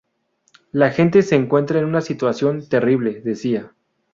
[0.71, 3.71] La gente se encuentra en una situación terrible"", decía.